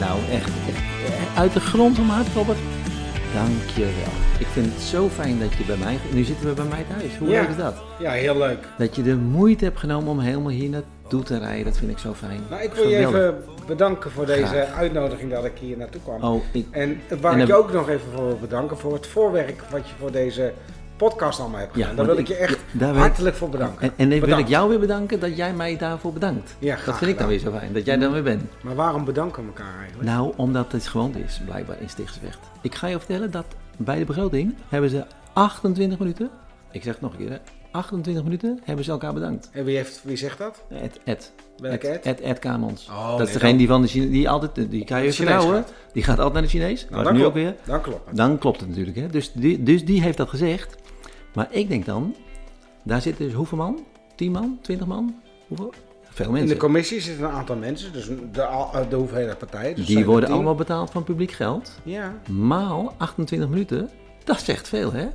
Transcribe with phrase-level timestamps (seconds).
[0.00, 0.76] nou, echt, echt
[1.06, 2.58] eh, uit de grond van mijn hart, Robert.
[3.34, 4.12] Dank je wel.
[4.38, 5.98] Ik vind het zo fijn dat je bij mij...
[6.12, 7.16] Nu zitten we bij mij thuis.
[7.18, 7.40] Hoe Ja.
[7.40, 7.74] leuk is dat?
[7.98, 8.68] Ja, heel leuk.
[8.78, 11.64] Dat je de moeite hebt genomen om helemaal hier naartoe te rijden.
[11.64, 12.40] Dat vind ik zo fijn.
[12.50, 14.72] Nou, ik wil je even bedanken voor deze Graag.
[14.74, 16.22] uitnodiging dat ik hier naartoe kwam.
[16.22, 19.06] Oh, ik, En waar En ik je ook nog even voor wil bedanken voor het
[19.06, 20.52] voorwerk wat je voor deze
[20.98, 21.96] podcast allemaal hebt Ja, gedaan.
[21.96, 23.82] Daar want wil ik je echt daar hartelijk voor bedanken.
[23.82, 26.54] en, en dan wil ik jou weer bedanken dat jij mij daarvoor bedankt.
[26.58, 28.42] Ja, dat vind ik dan weer zo fijn, dat jij dan weer bent.
[28.62, 30.08] Maar waarom bedanken we elkaar eigenlijk?
[30.08, 32.38] Nou, omdat het gewoon is, blijkbaar in Stichtsweg.
[32.62, 33.44] Ik ga je vertellen dat
[33.76, 36.30] bij de begroting hebben ze 28 minuten,
[36.70, 37.36] ik zeg het nog een keer, hè,
[37.70, 39.48] 28 minuten hebben ze elkaar bedankt.
[39.52, 40.62] En wie, heeft, wie zegt dat?
[40.70, 41.32] Ed, Ed.
[41.58, 42.04] Welke Ed?
[42.04, 42.88] Ed, Ed Kamons.
[42.90, 45.12] Oh, dat nee, is degene dan- die van de Chine, die altijd, die kan je
[45.12, 45.54] vertrouwen.
[45.54, 45.72] gaat.
[45.92, 46.86] Die gaat altijd naar de Chinees.
[46.90, 47.54] Nou, dan nu ook klopt- weer.
[47.64, 48.16] Dan klopt het.
[48.16, 48.96] Dan klopt het natuurlijk.
[48.96, 49.06] Hè?
[49.06, 50.76] Dus, die, dus die heeft dat gezegd.
[51.38, 52.14] Maar ik denk dan,
[52.82, 53.78] daar zitten dus hoeveel man?
[54.14, 54.58] 10 man?
[54.62, 55.14] 20 man?
[55.48, 55.72] Hoeveel?
[56.02, 56.56] Veel In de mensen.
[56.56, 59.76] commissie zitten een aantal mensen, dus de, al- de hoeveelheid partijen.
[59.76, 61.72] Dus Die worden allemaal betaald van publiek geld.
[61.82, 62.14] Ja.
[62.30, 63.90] Maal 28 minuten.
[64.24, 65.06] Dat zegt veel, hè?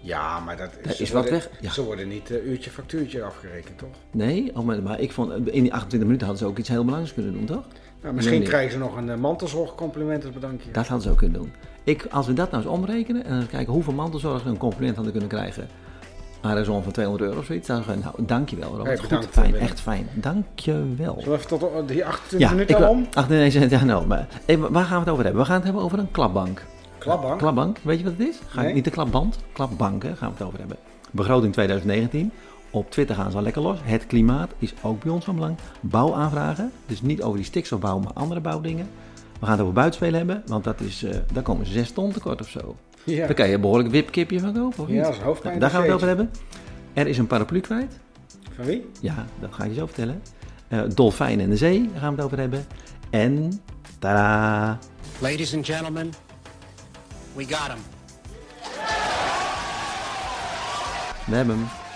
[0.00, 1.70] ja, maar dat Er ze is wat weg, ja.
[1.72, 3.88] Ze worden niet eh, uurtje factuurtje afgerekend, toch?
[4.10, 6.84] Nee, oh, maar, maar ik vond, in die 28 minuten hadden ze ook iets heel
[6.84, 7.64] belangrijks kunnen doen, toch?
[8.02, 10.70] Nou, misschien krijgen ze nog een uh, mantelzorgcompliment als bedankje.
[10.70, 11.52] Dat hadden ze ook kunnen doen.
[11.84, 15.12] Ik, als we dat nou eens omrekenen en dan kijken hoeveel mantelzorgers een compliment hadden
[15.12, 15.68] kunnen krijgen.
[16.42, 17.66] een zo'n van 200 euro of zoiets.
[17.66, 18.86] Dan zeggen we, nou, dankjewel Robert.
[18.86, 19.66] Hey, Goed, bedankt, fijn, Willem.
[19.66, 20.08] echt fijn.
[20.14, 21.14] Dankjewel.
[21.18, 23.06] Zullen we even tot de- die 28 Ja, minuten ik, al om?
[23.12, 24.26] ach, nee, nee, ja, nou, maar,
[24.70, 25.40] waar gaan we het over hebben?
[25.42, 26.62] We gaan het hebben over een klapbank.
[26.98, 27.38] Klapbank?
[27.38, 28.38] Klapbank, weet je wat het is?
[28.46, 28.74] Ga, Nee.
[28.74, 30.76] Niet de klapband, klapbank hè, gaan we het over hebben.
[31.10, 32.32] Begroting 2019.
[32.70, 33.78] Op Twitter gaan ze al lekker los.
[33.82, 35.56] Het klimaat is ook bij ons van belang.
[35.80, 38.88] Bouwaanvragen, dus niet over die stikstofbouw, maar andere bouwdingen.
[39.40, 42.12] We gaan het over buitenspelen hebben, want dat is, eh, daar komen ze zes ton
[42.12, 42.76] tekort of zo.
[43.04, 43.26] Ja.
[43.26, 45.58] Daar kan je een behoorlijk wipkipje van kopen, of Ja, dat is een hoofdpijn.
[45.58, 46.30] Daar gaan we het over hebben.
[46.92, 47.98] Er is een paraplu kwijt.
[48.54, 48.90] Van wie?
[49.00, 50.22] Ja, dat ga ik je zo vertellen.
[50.68, 52.66] Eh dolfijn in de zee, daar gaan we het over hebben.
[53.10, 53.60] En,
[53.98, 54.78] tada,
[55.18, 56.12] Ladies and gentlemen,
[57.34, 57.78] we got him.
[61.26, 61.87] we hebben hem.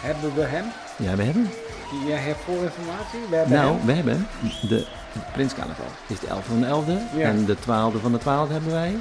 [0.00, 0.64] Hebben we hem?
[0.98, 2.08] Ja, we hebben hem.
[2.08, 3.18] Jij hebt voorinformatie?
[3.30, 3.86] We hebben Nou, hem.
[3.86, 4.26] we hebben
[4.68, 4.86] de
[5.32, 5.84] Prins Carnaval.
[6.06, 7.16] Het is de 11 van de 11e.
[7.18, 7.24] Ja.
[7.28, 8.94] En de 12e van de 12e hebben wij.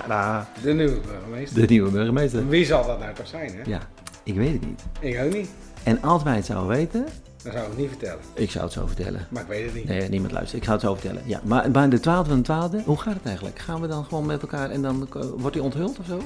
[0.00, 1.60] Tada, De nieuwe burgemeester.
[1.60, 2.48] de nieuwe burgemeester.
[2.48, 3.60] Wie zal dat nou toch zijn, hè?
[3.70, 3.78] Ja,
[4.22, 4.82] ik weet het niet.
[5.00, 5.48] Ik ook niet.
[5.82, 7.06] En als wij het zouden weten,
[7.42, 8.18] Dat zou ik niet vertellen.
[8.34, 9.26] ik zou het zo vertellen.
[9.30, 9.84] Maar ik weet het niet.
[9.88, 10.58] Nee, niemand luistert.
[10.58, 11.22] Ik zou het zo vertellen.
[11.26, 13.58] Ja, maar bij de 12e van de 12e, hoe gaat het eigenlijk?
[13.58, 16.20] Gaan we dan gewoon met elkaar en dan eh, wordt hij onthuld of zo?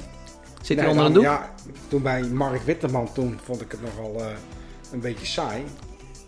[0.67, 1.31] Zit hij onder een dan- doek?
[1.31, 1.53] Ja,
[1.87, 4.27] toen bij Mark Witteman, toen vond ik het nogal eh,
[4.91, 5.63] een beetje saai.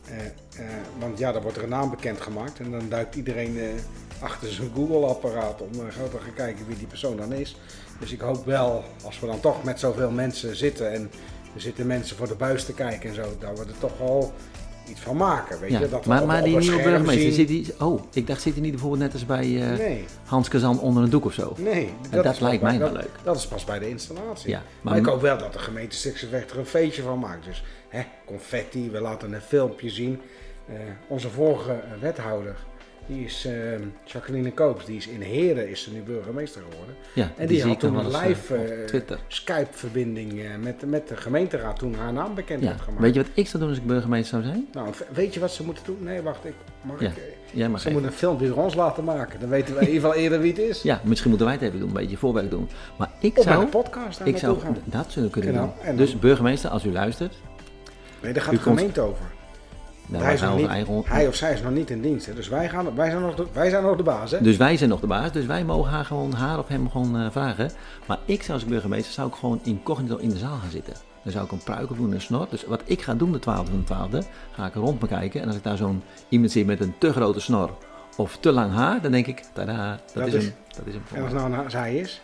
[0.05, 0.31] Eh, eh,
[0.99, 3.79] want ja, dan wordt er een naam bekendgemaakt en dan duikt iedereen
[4.19, 7.57] achter zijn Google-apparaat om uh, te gaan kijken wie die persoon dan is.
[7.99, 11.11] Dus ik hoop wel, als we dan toch met zoveel mensen zitten en
[11.55, 14.33] er zitten mensen voor de buis te kijken en zo, dat we er toch wel
[14.89, 15.59] iets van maken.
[15.59, 15.89] Weet Ja, je?
[15.89, 18.71] Dat maar, maar die nieuwe burgemeester, zien- zit die, oh, ik dacht zit hij niet
[18.71, 21.53] bijvoorbeeld net als bij Nee, Hans Kazan onder een doek of zo?
[21.57, 21.93] nee.
[22.09, 23.11] dat is lijkt mij bij- wel dat- leuk.
[23.23, 24.49] Dat is pas bij de installatie.
[24.49, 27.45] Ja, maar, maar- ik hoop wel dat de gemeente Stichtse er een feestje van maakt.
[27.45, 30.21] Dus hè, confetti, we laten een filmpje zien.
[30.67, 30.75] Eh,
[31.07, 32.55] onze vorige wethouder,
[33.09, 33.53] die is eh,
[34.05, 36.95] Jacqueline Koops, die is in Heren is ze nu burgemeester geworden.
[37.13, 39.17] Ja, En die, had toen een eens, live eh, eh.
[39.27, 43.01] Skype-verbinding eh, met, met de gemeenteraad toen haar naam bekend Ja, werd gemaakt.
[43.01, 44.67] weet je wat ik zou doen als ik burgemeester zou zijn?
[44.73, 45.97] Nou, weet je wat ze moeten doen?
[46.01, 47.07] Nee, wacht, ik, mag Ja.
[47.07, 47.13] ik...
[47.63, 49.39] eh, ze moeten een filmpje door ons laten maken.
[49.39, 50.81] Dan weten we in ieder geval eerder wie het is.
[50.81, 52.69] Ja, misschien moeten wij het even doen, een beetje voorwerk doen.
[52.97, 54.77] Maar ik zou, de podcast ik zou, gaan.
[54.85, 55.53] dat zullen kunnen
[55.85, 55.95] doen.
[55.95, 57.35] Dus burgemeester, als u luistert,
[58.21, 59.25] Nee, daar gaat de komt- gemeente over.
[60.11, 61.03] Hij, is nog niet, eigen...
[61.05, 62.25] hij of zij is nog niet in dienst.
[62.25, 62.33] Hè?
[62.33, 64.31] Dus wij, gaan, wij, zijn nog de, wij zijn nog de baas.
[64.31, 64.41] Hè?
[64.41, 67.17] Dus wij zijn nog de baas, dus wij mogen haar gewoon, haar of hem gewoon
[67.19, 67.71] eh, vragen.
[68.07, 70.93] Maar ik zou als burgemeester, zou ik gewoon incognito in de zaal gaan zitten.
[71.23, 72.47] Dan zou ik een pruik op doen en een snor.
[72.49, 75.41] Dus wat ik ga doen de 12e van de 12e, ga ik rond me kijken.
[75.41, 77.77] En als ik daar zo'n iemand zie met een te grote snor
[78.17, 80.53] of te lang haar, dan denk ik, tada, dat, Dat is, is- hem.
[80.77, 81.03] Dat is hem.
[81.13, 82.21] En als nou een zij is,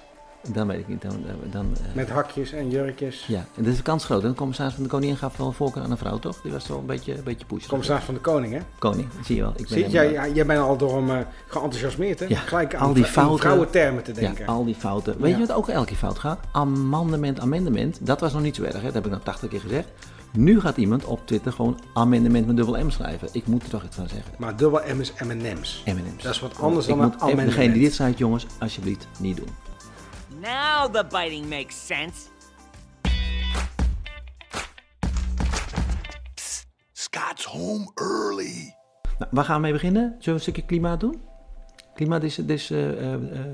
[0.54, 1.02] Dan weet ik niet.
[1.02, 1.16] Dan,
[1.52, 3.26] dan, eh, met hakjes en jurkjes.
[3.28, 4.24] Ja, en dat is de kans groot.
[4.24, 6.42] En de commissaris van de koningin gaf wel voorkeur aan een vrouw, toch?
[6.42, 7.68] Die was wel een beetje, een beetje pushy.
[7.68, 8.60] Commissaris van de Koning, hè?
[8.80, 9.52] Koning, zie je wel.
[9.52, 12.26] Ik ben Zie je, helemaal- jij, jij bent al door hem eh, geenthousiasmeerd, hè?
[12.26, 13.40] Ja, Gelijk aan al die fouten.
[13.40, 14.48] vrouwentermen te Ja, denken.
[14.48, 15.16] al die fouten.
[15.22, 15.38] Weet Ja.
[15.40, 16.40] je wat ook elke keer fout gaat?
[16.52, 17.98] Amendement, amendement.
[18.06, 18.82] Dat was nog niet zo erg, hè?
[18.84, 19.88] dat heb ik nog 80 keer gezegd.
[20.32, 23.28] Nu gaat iemand op Twitter gewoon amendement met dubbel M schrijven.
[23.32, 24.32] Ik moet er toch iets van zeggen.
[24.38, 25.84] Maar dubbel M is M&M's.
[25.86, 26.24] M&M's.
[26.24, 27.74] Dat is wat anders Ik dan een moet even degene die amendement.
[27.86, 29.48] dit zei, jongens, alsjeblieft niet doen.
[30.46, 32.28] Now the biting makes sense.
[36.94, 38.76] Scott's home early.
[39.20, 40.04] Nou, waar gaan we mee beginnen?
[40.04, 41.22] Zullen we een stukje klimaat doen?
[41.94, 43.46] Klimaat is, is eh, eh, eh,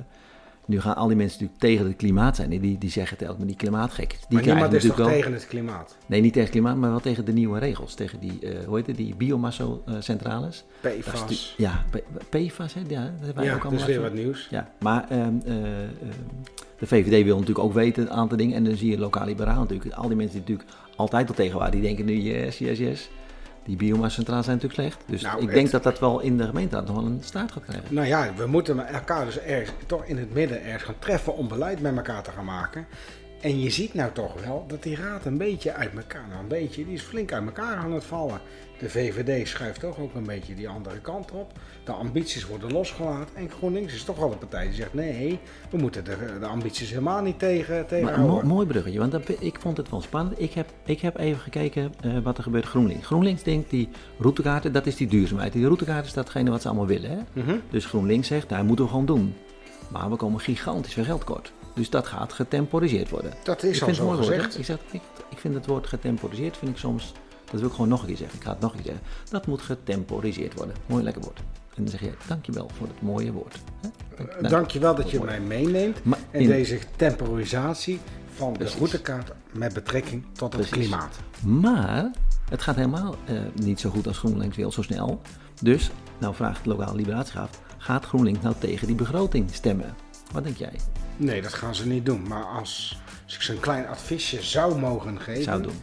[0.65, 2.49] Nu gaan al die mensen natuurlijk tegen het klimaat zijn.
[2.49, 4.09] Die, die zeggen telkens, maar die klimaatgek.
[4.09, 5.97] Die maar niemand is toch tegen het klimaat?
[6.05, 7.93] Nee, niet tegen het klimaat, maar wel tegen de nieuwe regels.
[7.93, 10.63] Tegen die, eh, hoe heet het, die biomassa-centrales.
[10.81, 11.53] PFAS.
[11.57, 12.81] Ja, P- PFAS, hè?
[12.87, 14.47] Ja, dat hebben wij Ja, ook dat is weer wat nieuws.
[14.49, 15.89] Ja, maar ehm, eh, ehm,
[16.81, 18.55] de VVD wil natuurlijk ook weten een aantal dingen.
[18.55, 19.95] En dan zie je lokaal liberaal natuurlijk.
[19.95, 23.09] Al die mensen die natuurlijk altijd al tegen waren, die denken nu yes, yes, yes.
[23.65, 25.03] Die biomassa-centrales zijn natuurlijk slecht.
[25.09, 27.51] Dus Nou, ik het- denk dat dat wel in de gemeenteraad nog wel een staart
[27.51, 27.93] gaat krijgen.
[27.93, 31.47] Nou ja, we moeten elkaar dus ergens, toch in het midden ergens gaan treffen om
[31.47, 32.85] beleid met elkaar te gaan maken.
[33.41, 36.47] En je ziet nou toch wel dat die raad een beetje uit elkaar, nou een
[36.47, 38.41] beetje, die is flink uit elkaar aan het vallen.
[38.79, 41.51] De VVD schuift toch ook een beetje die andere kant op.
[41.83, 43.35] De ambities worden losgelaten.
[43.35, 45.39] En GroenLinks is toch wel de partij die zegt, nee,
[45.69, 48.47] we moeten de, de ambities helemaal niet tegen, Maar tegenhouden.
[48.47, 50.39] mo- mooi bruggetje, want dat, ik vond het wel spannend.
[50.41, 53.05] Ik heb, ik heb even gekeken eh, wat er gebeurt GroenLinks.
[53.05, 53.89] GroenLinks denkt die
[54.19, 55.53] routekaarten, dat is die duurzaamheid.
[55.53, 57.09] Die routekaart is datgene wat ze allemaal willen.
[57.09, 57.17] Hè?
[57.41, 57.55] Mhm.
[57.69, 59.33] Dus GroenLinks zegt, daar moeten we gewoon doen.
[59.91, 61.53] Maar we komen gigantisch veel geld kort.
[61.73, 63.33] Dus dat gaat getemporiseerd worden.
[63.43, 64.57] Dat is ik al vind zo het mooi woord, gezegd.
[64.57, 67.13] ik, zeg, ik, ik vind het woord getemporiseerd, vind ik soms,
[67.51, 68.37] dat wil ik gewoon nog een keer zeggen.
[68.37, 69.05] Ik ga het nog een keer zeggen.
[69.29, 70.75] Dat moet getemporiseerd worden.
[70.85, 71.39] Mooi lekker woord.
[71.75, 73.55] En dan zeg je, dankjewel voor het mooie woord.
[73.81, 73.89] Hè?
[74.17, 77.99] Dank- dank- Dankjewel dat je mij meeneemt Maar in in- deze temporisatie
[78.35, 78.73] van Precies.
[78.73, 80.87] de routekaart met betrekking tot het Precies.
[80.87, 81.15] klimaat.
[81.45, 82.11] Maar
[82.49, 85.21] het gaat helemaal eh, niet zo goed als GroenLinks wil, zo snel.
[85.61, 89.95] Dus, nou vraagt lokaal liberatiegraaf, gaat GroenLinks nou tegen die begroting stemmen?
[90.31, 90.73] Wat denk jij?
[91.17, 92.27] Nee, dat gaan ze niet doen.
[92.27, 95.81] Maar als, als ik ze een klein adviesje zou mogen geven, Zou doen.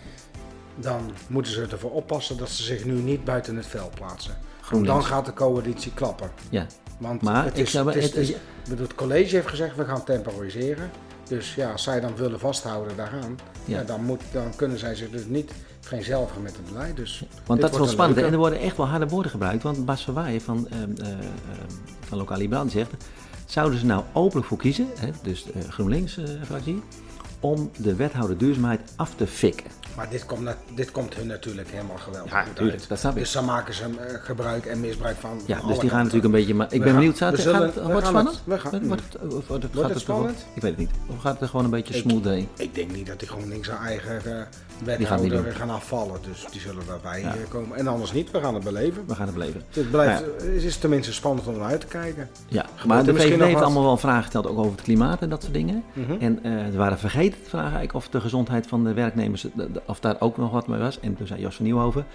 [0.77, 4.37] dan moeten ze ervoor oppassen dat ze zich nu niet buiten het veld plaatsen.
[4.61, 4.95] GroenLinks.
[4.99, 6.31] dan gaat de coalitie klappen.
[6.51, 6.67] Ja,
[6.99, 8.17] Want Maar het, is, het, is, het-
[8.81, 10.91] is- college heeft gezegd, we gaan temporiseren.
[11.29, 13.79] Dus ja, als zij dan willen vasthouden daaraan, Ja.
[13.79, 13.85] ja.
[13.85, 16.97] dan, moet, dan kunnen zij zich dus niet vereenzelvigen met het beleid.
[16.97, 18.21] Dus want dat is wel spannend.
[18.21, 19.63] En er worden echt wel harde woorden gebruikt.
[19.63, 20.93] Want Bas Verwaaien van, eh, ehm,
[22.01, 22.91] van lokaal liberaal zegt,
[23.49, 26.83] zouden ze nou openlijk voor kiezen, hè, dus de GroenLinks-fractie,
[27.41, 29.67] om de wethouder duurzaamheid af te fikken?
[29.97, 32.89] Maar dit komt, dit komt hun natuurlijk helemaal geweldig Ja, goed tuurlijk, uit.
[32.89, 33.19] dat snap ik.
[33.19, 35.41] Dus dan maken ze eh, gebruik en misbruik van.
[35.47, 36.55] Ja, van dus die gaan natuurlijk een beetje.
[36.55, 38.35] Maar ik We ben gaan- benieuwd, gaat, we gaat zullen- het, wordt het spannend?
[38.37, 40.47] het- we gaan- Wordt- wordt het- wordt het- gaat het er- spannend?
[40.55, 40.91] Ik weet het niet.
[41.07, 42.49] Of gaat het er gewoon een beetje smooth heen?
[42.57, 44.15] Ik denk niet dat die GroenLinks zijn eigen
[44.79, 46.21] niet wethouder gaan afvallen.
[46.23, 47.29] Dus die zullen daarbij Ja.
[47.33, 47.77] eh, komen.
[47.77, 49.03] En anders niet, we gaan het beleven.
[49.07, 49.63] We gaan het beleven.
[49.71, 52.29] Het, blijft, Nou het is tenminste spannend om naar uit te kijken.
[52.49, 55.21] Ja, Gebeurt maar er de VVD heeft allemaal wel vragen gesteld, ook over het klimaat
[55.23, 55.83] en dat soort dingen.
[55.93, 56.13] Mhm.
[56.21, 56.39] En
[56.73, 59.47] ze waren vergeten te vragen eigenlijk of de gezondheid van de werknemers,
[59.87, 61.01] of daar ook nog wat mee was.
[61.01, 62.07] En toen zei Jos van Nieuwhoven,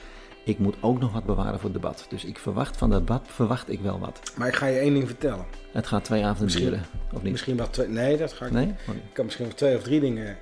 [0.46, 2.06] ik moet ook nog wat bewaren voor het debat.
[2.10, 4.20] Dus ik verwacht van dat debat, verwacht ik wel wat.
[4.38, 5.46] Maar ik ga je één ding vertellen.
[5.72, 7.32] Het gaat twee avonden Misschien- duren, of niet?
[7.32, 7.88] Misschien wel twee.
[7.88, 8.66] Nee, dat ga ik Nee?
[8.66, 8.76] niet.
[8.82, 8.96] Oh, nee.
[8.98, 10.38] Ik kan misschien wel twee of drie dingen.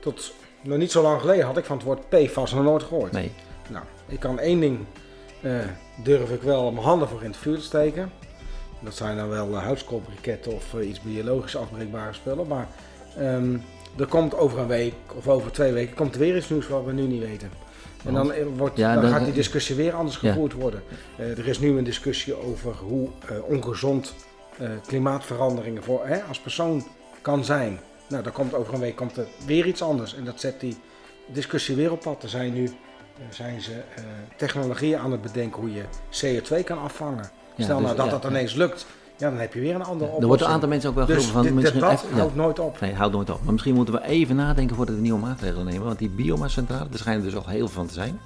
[0.00, 3.12] Tot nog niet zo lang geleden had ik van het woord PFAS nog nooit gehoord.
[3.12, 3.32] Nee.
[3.70, 4.78] Nou, ik kan één ding
[5.42, 5.58] eh,
[6.04, 8.10] durf ik wel mijn handen voor in het vuur te steken.
[8.80, 9.70] Dat zijn dan wel uh,
[10.46, 12.46] of eh, iets biologisch afbreekbare spullen.
[12.46, 12.68] Maar
[13.16, 13.56] ehm,
[13.98, 16.84] er komt over een week of over twee weken komt er weer iets nieuws wat
[16.84, 17.50] we nu niet weten.
[18.04, 20.28] En dan, eh, wordt, Ja, dan gaat die discussie weer anders Ja.
[20.32, 20.82] gevoerd worden.
[21.16, 24.14] Eh, er is nu een discussie over hoe eh, ongezond
[24.86, 26.86] klimaatveranderingen voor, hè, als persoon
[27.22, 27.80] kan zijn.
[28.08, 30.14] Nou, dan komt over een week komt er weer iets anders.
[30.14, 30.76] En dat zet die
[31.26, 32.22] discussie weer op pad.
[32.22, 32.70] Er zijn nu
[33.30, 33.72] zijn ze
[34.36, 37.30] technologieën aan het bedenken hoe je CO2 kan afvangen.
[37.54, 38.86] Ja, Stel dus- nou dat dat ineens lukt,
[39.22, 40.20] ja, dan heb je weer een andere oplossing.
[40.22, 42.16] Er wordt een aantal mensen ook wel dus geroepen van dit misschien debat even- ja.
[42.20, 42.80] houdt nooit op.
[42.80, 43.40] Nee, houdt nooit op.
[43.44, 45.84] Maar misschien moeten we even nadenken voordat we nieuwe maatregelen nemen.
[45.86, 48.20] Want die biomassa-centrale, er schijnen dus al heel veel van te zijn.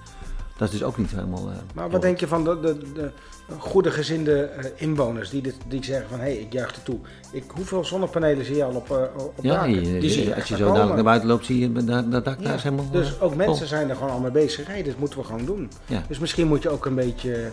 [0.56, 1.48] Dat is dus ook niet helemaal...
[1.48, 3.10] eh, Maar wat denk je van de, de, de
[3.58, 6.98] goede gezinde eh, inwoners die, dit, die zeggen van hé, hey, ik juich er toe.
[7.32, 9.70] Ik, hoeveel zonnepanelen zie je al op, eh, op Ja, daken?
[9.92, 12.24] je- die zie je als je zo dadelijk naar buiten loopt, zie je dat, dat
[12.24, 12.90] dak Ja, daar is helemaal...
[12.90, 13.66] Dus ook mensen vol.
[13.66, 14.66] zijn er gewoon al mee bezig.
[14.66, 15.70] Hey, dit moeten we gewoon doen.
[16.08, 17.50] Dus misschien moet je ook een beetje,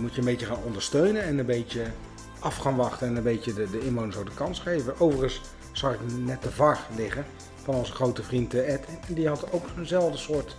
[0.00, 1.80] moet je een beetje gaan ondersteunen en een beetje
[2.38, 5.00] af gaan wachten en een beetje de, de inwoners ook de kans geven.
[5.00, 5.40] Overigens
[5.72, 7.24] zag ik net de VAR liggen
[7.62, 8.86] van onze grote vriend eh, Ed.
[9.08, 10.56] En die had ook eenzelfde soort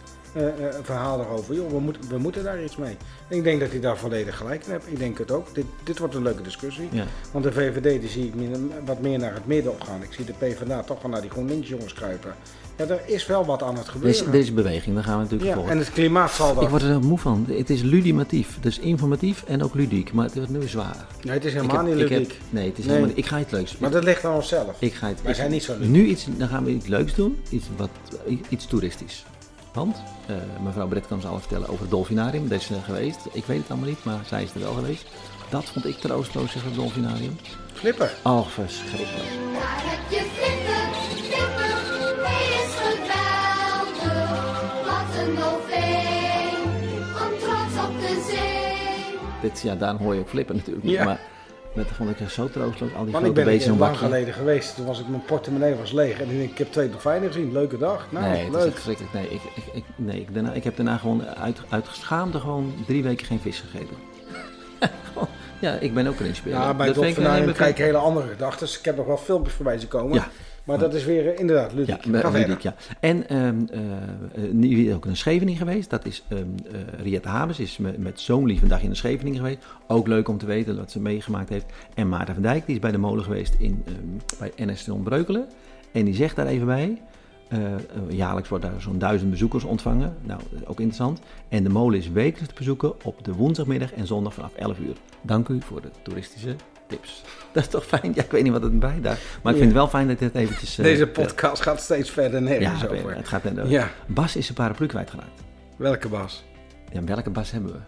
[0.83, 1.55] verhaal daarover.
[1.55, 2.97] Joh, we, moeten we moeten daar iets mee.
[3.27, 4.87] En ik denk dat hij daar volledig gelijk in heeft.
[4.87, 5.55] Ik denk het ook.
[5.55, 6.87] Dit, dit wordt een leuke discussie.
[6.91, 7.03] Ja.
[7.31, 8.33] Want de VVD die zie ik
[8.85, 10.03] wat meer naar het midden opgaan.
[10.03, 12.35] Ik zie de PvdA toch wel naar die GroenLinks jongens kruipen.
[12.77, 14.19] Ja, er is wel wat aan het gebeuren.
[14.19, 15.71] Deze, deze beweging, daar gaan we natuurlijk ja, volgen.
[15.71, 16.69] en het klimaat zal Ik dat...
[16.69, 17.45] word er heel moe van.
[17.49, 18.57] Het is ludimatief.
[18.59, 20.13] Dus informatief en ook ludiek.
[20.13, 21.05] Maar het wordt nu zwaar.
[21.23, 22.39] Nee, het is Ik helemaal heb- niet ik heb- ludiek.
[22.49, 22.93] nee, het is Nee.
[22.93, 23.25] helemaal niet.
[23.25, 23.77] Ik ga iets leuks.
[23.77, 24.75] Maar dat ligt aan onszelf.
[24.81, 25.89] ik ga het, wij ik- zijn niet zo ludiek.
[25.89, 27.39] Nu iets, dan gaan we iets leuks doen.
[27.49, 27.89] Iets, wat,
[28.49, 29.25] iets toeristisch.
[29.77, 32.47] Want eh, mevrouw Brett kan ons alles vertellen over het dolfinarium.
[32.47, 33.19] Daar is ze geweest.
[33.31, 35.05] Ik weet het allemaal niet, maar zij is er wel geweest.
[35.49, 37.37] Dat vond ik troosteloos, zeg het dolfinarium.
[37.73, 38.13] Flipper.
[38.23, 39.29] Oh, verschrikkelijk.
[39.53, 40.25] Daar heb je
[42.25, 44.01] hij is geweldig.
[44.85, 46.63] Wat een dolfijn,
[47.23, 49.19] om trots op de zee.
[49.41, 50.93] Dit, ja, daarom hoor je ook flippen natuurlijk niet.
[50.93, 51.03] Ja.
[51.03, 51.19] Maar
[51.77, 52.93] Dat vond ik zo troosteloos.
[52.93, 53.97] Al die ik ben er een lang bakje.
[53.97, 54.75] geleden geweest.
[54.75, 56.19] Toen was ik, mijn portemonnee was leeg.
[56.19, 57.51] En ik ik heb twee dolfijnen gezien.
[57.51, 58.07] Leuke dag.
[58.09, 58.73] Nou, nee, het is echt leuk.
[58.73, 59.13] verschrikkelijk.
[59.13, 62.73] Nee, ik, ik, ik, nee ik, daarna, ik heb daarna gewoon uit, uit schaamte gewoon
[62.85, 63.95] drie weken geen vis gegeten.
[65.59, 66.55] Ja, ik ben ook principieel.
[66.55, 68.67] Ja, bij dolfijnen krijg ik hele andere gedachten.
[68.67, 70.13] Ik heb nog wel filmpjes voorbij zien komen.
[70.13, 70.27] Ja.
[70.67, 72.31] Maar dat is weer eh, inderdaad Ja, verder.
[72.31, 72.75] Ludiek, ja.
[72.99, 73.49] En eh,
[74.51, 75.89] nu ook een Scheveningen geweest.
[75.89, 76.37] Dat is eh
[77.01, 79.65] Riette Habers is met, met zo'n lief een dag in de Scheveningen geweest.
[79.87, 81.65] Ook leuk om te weten wat ze meegemaakt heeft.
[81.93, 85.47] En Maarten van Dijk die is bij de molen geweest in, ehm, bij NS Breukelen.
[85.91, 87.01] En die zegt daar even bij.
[88.09, 90.15] jaarlijks wordt daar zo'n duizend bezoekers ontvangen.
[90.21, 91.21] Nou, ook interessant.
[91.49, 94.95] En de molen is wekelijks te bezoeken op de woensdagmiddag en zondag vanaf 11 uur.
[95.21, 96.55] Dank u voor de toeristische
[96.87, 97.23] tips.
[97.51, 98.11] Dat is toch fijn?
[98.15, 99.21] Ja, ik weet niet wat het bijdraagt.
[99.43, 100.77] Maar ik vind het wel fijn dat dit eventjes...
[100.77, 103.15] eh, Deze podcast gaat steeds verder nergens ja, over.
[103.15, 103.91] het gaat net Ja.
[104.05, 105.41] Bas is zijn paraplu kwijtgeraakt.
[105.77, 106.43] Welke Bas?
[106.91, 107.79] Ja, welke Bas hebben we?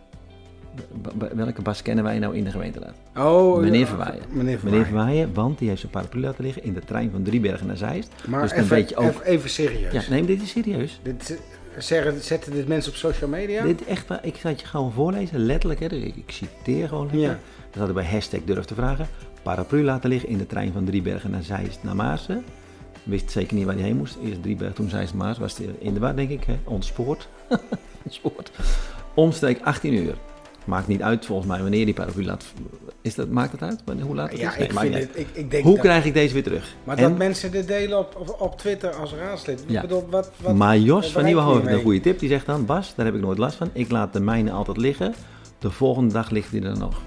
[1.36, 2.94] Welke Bas kennen wij nou in de gemeenteraad?
[3.18, 4.22] Oh, Meneer ja, Verwaaien.
[4.30, 4.64] Meneer Verwaaien.
[4.64, 7.78] Meneer Verwaaien, want die heeft zijn paraplu laten liggen in de trein van Driebergen naar
[7.78, 8.12] Zeist.
[8.28, 9.22] Maar dus even, ook...
[9.24, 9.92] even, serieus.
[9.94, 11.00] Ja, nee, maar dit is serieus.
[11.04, 11.38] Dit, eh,
[11.78, 13.64] zeggen, zetten dit mensen op social media?
[13.64, 15.80] Dit echt, waar- ik zal het je gewoon voorlezen, letterlijk.
[15.80, 17.22] Hè, dus ik, ik citeer gewoon lekker.
[17.22, 17.40] Ja.
[17.70, 19.08] Dat hadden bij hashtag durf te vragen.
[19.44, 22.44] Paraplu laten liggen in de trein van Driebergen naar Zeist naar Maarsen.
[23.04, 24.18] Wist zeker niet waar hij heen moest.
[24.24, 25.38] Eerst Driebergen, toen Zeist Maas.
[25.38, 26.44] Was in de war, denk ik.
[26.44, 26.60] Hè?
[26.64, 27.28] Ontspoord.
[28.04, 28.52] Ontspoord.
[29.14, 30.16] Omstreek 18 uur.
[30.70, 32.46] Maakt niet uit volgens mij wanneer die paraplu laat...
[33.02, 33.84] Is dat, maakt het uit?
[34.02, 34.58] Hoe laat het Ja, is?
[34.58, 36.76] Nee, ik vind het, ik, ik denk Hoe dat, krijg ik deze weer terug?
[36.84, 39.64] Maar En- dat mensen dit delen op, op, op Twitter als raadslid.
[39.68, 39.82] Ja.
[39.82, 42.20] Bedoel, wat, wat, maar Jos van Nieuwenhoven heeft een goede tip.
[42.20, 43.70] Die zegt dan, Bas, daar heb ik nooit last van.
[43.74, 45.14] Ik laat de mijne altijd liggen.
[45.60, 47.02] De volgende dag ligt die er nog.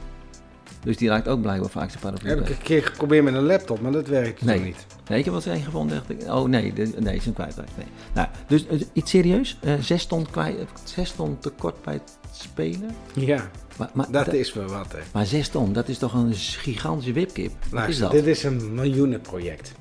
[0.85, 3.43] Dus die raakt ook blijkbaar vaak zijn paraplu Heb ik een keer geprobeerd met een
[3.47, 4.61] laptop, maar dat werkt Nee.
[4.61, 4.87] niet.
[5.09, 5.97] Nee, ik heb wel eens een gevonden.
[5.97, 7.77] Dacht ik, oh nee, de, nee, is hem kwijtraakt.
[7.77, 7.87] Nee.
[8.15, 9.59] Nou, dus eh, iets serieus.
[9.63, 12.91] Eh, zes, ton kwijt, eh, zes ton tekort bij het spelen.
[13.15, 14.99] Ja, Maar, maar, dat dat- is wel wat, hè.
[15.13, 17.53] maar zes ton, dat is toch een gigantische wipkip?
[17.71, 18.11] Wat is dat?
[18.11, 19.73] dit is een miljoenenproject.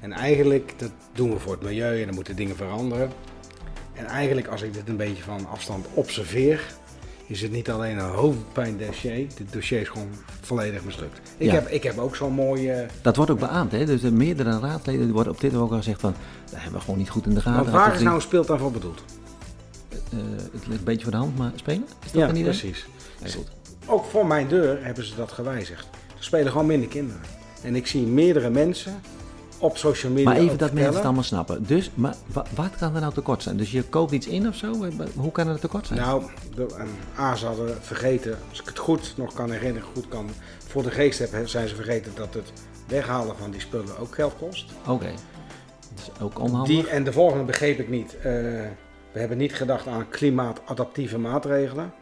[0.00, 3.10] En eigenlijk, dat doen we voor het milieu en dan moeten dingen veranderen.
[3.92, 6.74] En eigenlijk, als ik dit een beetje van afstand observeer,
[7.26, 9.16] is het niet alleen een hoofdpijndossier.
[9.36, 10.08] Dit dossier is gewoon
[10.40, 11.20] volledig mislukt.
[11.36, 11.52] Ik, Ja.
[11.52, 12.86] heb, ik heb ook zo'n mooie...
[13.02, 13.84] Dat wordt ook beaamd, hè?
[13.84, 16.14] Dus de meerdere raadleden worden op dit ook al gezegd van...
[16.50, 17.62] dat hebben we gewoon niet goed in de gaten.
[17.64, 19.02] Maar waar is nou een speeltuin voor bedoeld?
[19.90, 20.18] eh,
[20.52, 21.84] het ligt een beetje voor de hand, maar spelen?
[22.04, 22.44] Is dat Ja, een idee?
[22.44, 22.86] precies.
[23.24, 23.48] Ja, goed.
[23.86, 25.86] Ook voor mijn deur hebben ze dat gewijzigd.
[26.18, 27.22] Er spelen gewoon minder kinderen.
[27.62, 29.00] En ik zie meerdere mensen
[29.64, 31.66] op social media Maar even dat mensen het allemaal snappen.
[31.66, 33.56] Dus, maar wa- wat kan er nou tekort zijn?
[33.56, 34.74] Dus je koopt iets in of zo?
[35.14, 36.00] Hoe kan er tekort zijn?
[36.00, 36.66] Nou, de,
[37.18, 40.30] A, ze hadden vergeten, als ik het goed nog kan herinneren, goed kan
[40.66, 42.52] voor de geest heb, zijn ze vergeten dat het
[42.88, 44.64] weghalen van die spullen ook geld kost.
[44.86, 45.10] Oké.
[45.94, 46.68] Dat is ook onhandig.
[46.68, 48.16] Die, en de volgende begreep ik niet.
[48.16, 48.22] Eh,
[49.12, 51.92] we hebben niet gedacht aan klimaatadaptieve maatregelen.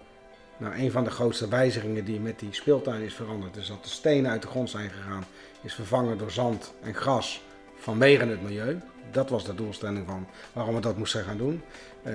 [0.57, 3.88] Nou, een van de grootste wijzigingen die met die speeltuin is veranderd, is dat de
[3.90, 5.25] stenen uit de grond zijn gegaan,
[5.62, 7.42] is vervangen door zand en gras
[7.83, 8.81] vanwege het milieu.
[9.11, 11.62] Dat was de doelstelling van waarom we dat moesten gaan doen.
[12.03, 12.15] Eh,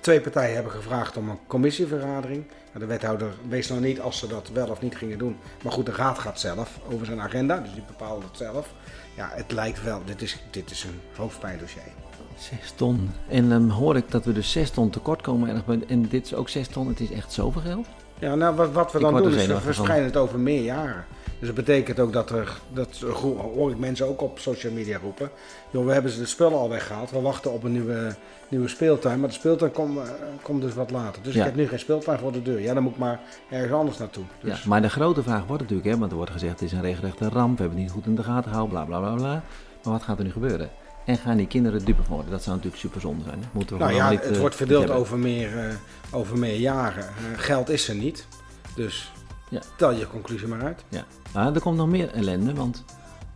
[0.00, 2.44] twee partijen hebben gevraagd om een commissievergadering.
[2.78, 5.36] De wethouder wees nog niet als ze dat wel of niet gingen doen.
[5.62, 8.74] Maar goed, de raad gaat zelf over zijn agenda, dus die bepaalt het zelf.
[9.16, 11.82] Ja, het lijkt wel, dit is, dit is een hoofdpijndossier.
[12.38, 13.10] Zes ton.
[13.28, 15.64] En dan hoor ik dat we dus zes ton tekort komen.
[15.88, 16.88] En dit is ook zes ton.
[16.88, 17.86] Het is echt zoveel geld.
[18.18, 21.04] Ja, nou wat, wat we dan doen is we verspreiden het over meer jaren.
[21.38, 22.98] Dus dat betekent ook dat er, dat
[23.54, 25.30] hoor ik mensen ook op social media roepen.
[25.70, 27.10] Joh, we hebben ze de spullen al weggehaald.
[27.10, 28.14] We wachten op een nieuwe,
[28.48, 29.20] nieuwe speeltuin.
[29.20, 30.04] Maar de speeltuin komt eh,
[30.42, 31.22] komt dus wat later.
[31.22, 31.40] Dus Ja.
[31.40, 32.60] ik heb nu geen speeltuin voor de deur.
[32.60, 33.20] Ja, dan moet ik maar
[33.50, 34.24] ergens anders naartoe.
[34.40, 36.72] Dus, Ja, maar de grote vraag wordt natuurlijk, hè, want er wordt gezegd het is
[36.72, 37.56] een regelrechte ramp.
[37.56, 39.42] We hebben het niet goed in de gaten gehouden, bla bla bla bla.
[39.82, 40.70] Maar wat gaat er nu gebeuren?
[41.06, 42.30] En gaan die kinderen dupe worden?
[42.30, 43.38] Dat zou natuurlijk super zonde zijn.
[43.40, 43.46] hè?
[43.52, 45.74] Moeten we nou ja, niet, het eh, wordt verdeeld over meer, eh,
[46.10, 47.04] over meer jaren.
[47.04, 48.26] Eh, geld is er niet.
[48.74, 49.12] Dus
[49.50, 49.60] Ja.
[49.76, 50.84] tel je conclusie maar uit.
[50.88, 52.84] Ja, maar er komt nog meer ellende, want...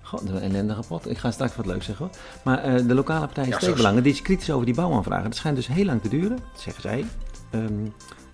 [0.03, 1.11] God, de ellende kapot.
[1.11, 2.15] Ik ga straks wat leuks zeggen hoor.
[2.45, 5.25] Maar de lokale partij Ja, Steekbelangen, die is kritisch over die bouwaanvragen.
[5.25, 7.05] Dat schijnt dus heel lang te duren, zeggen zij.
[7.51, 7.65] Ehm,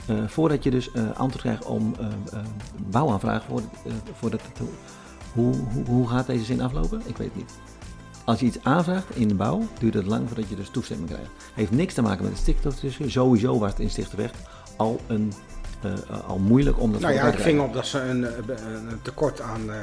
[0.07, 1.95] eh, voordat je dus antwoord krijgt om
[2.76, 3.62] bouwaanvragen voor,
[4.12, 7.02] voordat het, hoe, hoe, hoe gaat deze zin aflopen?
[7.05, 7.52] Ik weet het niet.
[8.26, 11.30] Als je iets aanvraagt in de bouw, duurt het lang voordat je dus toestemming krijgt.
[11.54, 13.11] Heeft niks te maken met het stikstofdiscussie.
[13.11, 14.30] Sowieso was het in Stichtenweg
[14.76, 15.33] al, een,
[15.83, 17.87] eh, eh, al moeilijk om dat Nou voor ja, elkaar ik te ving op dat
[17.87, 18.33] ze een, eh,
[18.90, 19.78] een tekort aan eh,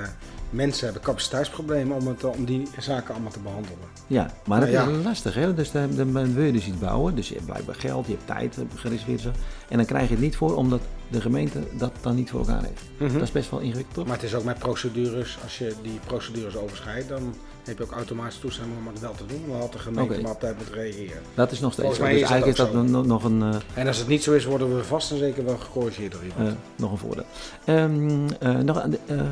[0.49, 3.77] mensen hebben, capaciteitsproblemen, om, het, om die zaken allemaal te behandelen.
[4.07, 4.97] Ja, maar dat Nou ja.
[4.97, 5.53] is lastig, hè?
[5.53, 7.15] Dus dan, dan wil je dus iets bouwen.
[7.15, 9.21] Dus je hebt blijkbaar geld, je hebt tijd gereserveerd.
[9.21, 9.31] Zo.
[9.69, 12.63] En dan krijg je het niet voor, omdat de gemeente dat dan niet voor elkaar
[12.63, 12.83] heeft.
[12.97, 13.13] Mhm.
[13.13, 14.05] Dat is best wel ingewikkeld, toch?
[14.05, 17.33] Maar het is ook met procedures, als je die procedures overschrijdt, dan
[17.63, 19.41] heb je ook automatisch toestemming om het wel te doen.
[19.49, 21.21] Dan had de gemeente maar op tijd moeten reageren.
[21.33, 22.03] Dat is nog steeds zo.
[22.03, 22.81] Dus is eigenlijk is dat zo.
[22.83, 25.45] nog, nog een, eh, En als het niet zo is, worden we vast en zeker
[25.45, 26.47] wel gecorrigeerd door iemand.
[26.49, 27.23] eh, nog een voordeel.
[27.65, 29.27] Ehm, eh, nog, een- eh, ehm,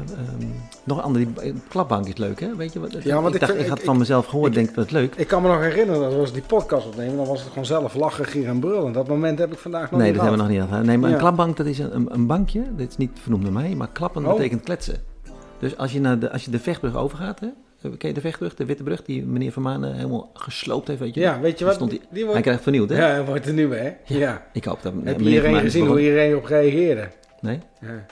[0.84, 2.56] nog een ander, die klapbank is leuk, hè?
[2.56, 3.04] Weet je wat?
[3.04, 4.94] Ja, want ik, ik dacht, ik had van mezelf gehoord, ik- denk ik dat het
[4.94, 5.16] leuk.
[5.16, 7.94] Ik kan me nog herinneren dat we die podcast opnemen, dan was het gewoon zelf
[7.96, 8.92] lachen, gieren en brullen.
[8.94, 10.86] Dat moment heb ik vandaag nog Nee, niet dat hebben we nog niet gehad.
[10.86, 11.16] Nee, maar Ja.
[11.16, 12.64] een klapbank, dat is een, een, bankje.
[12.76, 14.34] Dit is niet vernoemd door mij, maar klappen Oh.
[14.34, 14.96] betekent kletsen.
[15.60, 17.48] Dus als je, naar de, als je de vechtbrug overgaat, hè?
[17.82, 21.14] Ken je de vechtbrug, de witte brug, die meneer Van Manen helemaal gesloopt heeft, weet
[21.14, 21.20] je?
[21.20, 21.74] Ja, weet je wat?
[21.74, 22.98] Stond Die, die, wordt, Hij krijgt vernieuwd, hè?
[22.98, 23.92] ja, hij wordt er nu, hè?
[24.06, 24.46] Ja.
[24.54, 27.08] Ik hoop dat Heb je iedereen gezien hoe iedereen op reageerde?
[27.42, 27.60] Nee?
[27.82, 28.06] Ja.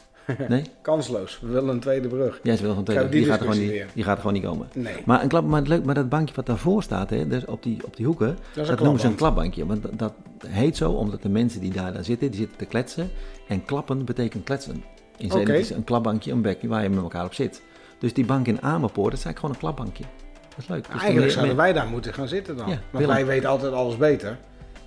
[0.47, 0.63] Nee?
[0.81, 1.39] Kansloos.
[1.41, 2.39] We willen een tweede brug.
[2.43, 3.03] Jij is wel van tweede.
[3.03, 4.67] We die Die, gaat er gewoon niet, die gaat er gewoon niet komen.
[4.73, 4.93] Nee.
[5.05, 7.77] Maar, een klap, maar, leuk, maar dat bankje wat daarvoor staat, hè, dus op, die,
[7.85, 9.51] op die hoeken, dat, een noemen ze een klapbank.
[9.51, 9.65] klapbankje.
[9.65, 12.65] Want dat, dat heet zo omdat de mensen die daar, daar zitten, die zitten te
[12.65, 13.09] kletsen.
[13.47, 14.83] En klappen betekent kletsen.
[15.17, 17.61] In zin, het is een klapbankje, een bekje waar je met elkaar op zit.
[17.99, 20.03] Dus die bank in Amerpoort, dat is eigenlijk gewoon een klapbankje.
[20.49, 20.83] Dat is leuk.
[20.83, 22.69] Dus Eigenlijk meer- zouden wij daar moeten gaan zitten dan.
[22.69, 24.37] Ja, Want wij weten altijd alles beter.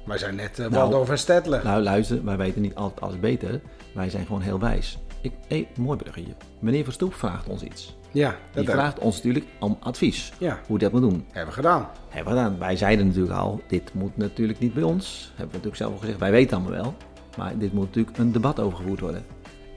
[0.07, 1.61] Wij zijn net uh, Waldorf en Stettler.
[1.65, 3.61] Nou, luister, wij weten niet altijd alles beter.
[3.95, 4.99] Wij zijn gewoon heel wijs.
[5.21, 6.33] Ik, hey, mooi bruggetje.
[6.61, 7.97] Meneer Verstoep vraagt ons iets.
[8.11, 10.33] ja, Die dat hebben vraagt ons natuurlijk om advies.
[10.39, 10.59] Ja.
[10.67, 11.25] Hoe dat moet doen.
[11.33, 11.89] hebben we gedaan.
[12.09, 12.59] Hebben we gedaan.
[12.59, 15.25] Wij zeiden natuurlijk al, dit moet natuurlijk niet bij ons.
[15.29, 16.95] Hebben we natuurlijk zelf al gezegd, wij weten allemaal wel.
[17.37, 19.25] Maar dit moet natuurlijk een debat over gevoerd worden.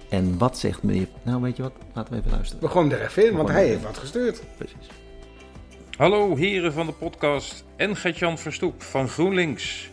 [0.10, 1.08] En wat zegt meneer...
[1.24, 1.74] Nou, weet je wat?
[1.94, 2.64] Laten we even luisteren.
[2.64, 4.42] We gooien hem er even in, want hij heeft wat gestuurd.
[4.58, 4.88] Precies.
[5.98, 9.90] Hallo heren van de podcast en Gert-Jan Verstoep van GroenLinks.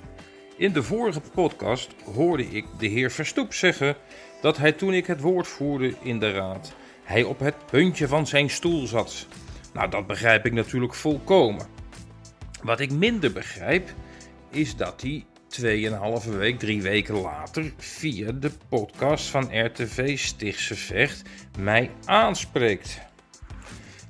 [0.57, 3.97] In de vorige podcast hoorde ik de heer Verstoep zeggen
[4.41, 6.73] dat hij toen ik het woord voerde in de raad,
[7.05, 9.27] hij op het puntje van zijn stoel zat.
[9.73, 11.67] Nou, dat begrijp ik natuurlijk volkomen.
[12.63, 13.95] Wat ik minder begrijp
[14.51, 21.23] is dat hij tweeënhalve week, drie weken later, via de podcast van RTV Stichtse Vecht
[21.59, 23.01] mij aanspreekt.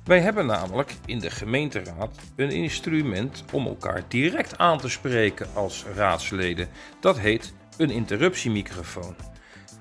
[0.03, 5.85] Wij hebben namelijk in de gemeenteraad een instrument om elkaar direct aan te spreken als
[5.95, 6.67] raadsleden.
[6.99, 9.15] Dat heet een interruptiemicrofoon.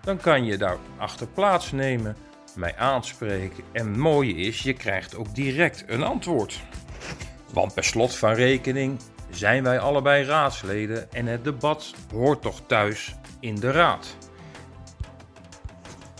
[0.02, 2.16] Dan kan je daar achter plaatsnemen,
[2.56, 6.60] mij aanspreken en het mooie is, je krijgt ook direct een antwoord.
[7.52, 8.98] Want per slot van rekening
[9.32, 14.16] zijn wij allebei raadsleden en het debat hoort toch thuis in de raad.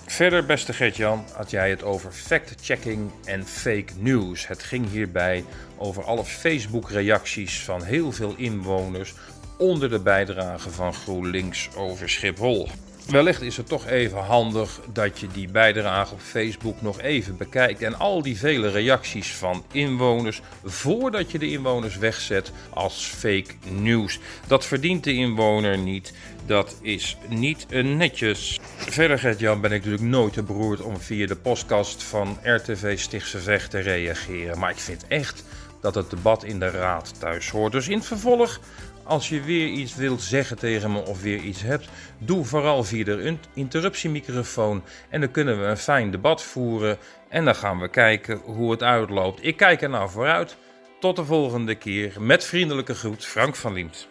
[0.07, 4.47] Verder, beste Gert-Jan, had jij het over fact-checking en fake news.
[4.47, 5.45] Het ging hierbij
[5.77, 9.15] over alle Facebook-reacties van heel veel inwoners
[9.59, 12.69] onder de bijdrage van GroenLinks over Schiphol.
[13.09, 17.83] Wellicht is het toch even handig dat je die bijdrage op Facebook nog even bekijkt
[17.83, 24.19] en al die vele reacties van inwoners voordat je de inwoners wegzet als fake news.
[24.47, 26.13] Dat verdient de inwoner niet.
[26.47, 28.61] Dat is niet netjes.
[28.77, 33.39] Verder, Gert-Jan, ben ik natuurlijk nooit te beroerd om via de podcast van RTV Stichtse
[33.39, 34.59] Vecht te reageren.
[34.59, 35.45] Maar ik vind echt
[35.81, 37.73] dat het debat in de raad thuis hoort.
[37.73, 38.61] Dus in het vervolg,
[39.05, 41.89] als je weer iets wilt zeggen tegen me of weer iets hebt,
[42.19, 44.83] doe vooral via de in- interruptiemicrofoon.
[45.09, 46.99] En dan kunnen we een fijn debat voeren.
[47.29, 49.45] En dan gaan we kijken hoe het uitloopt.
[49.45, 50.57] Ik kijk er nou vooruit.
[51.01, 52.17] Tot de volgende keer.
[52.23, 54.09] Met vriendelijke groet, Frank van Liemt.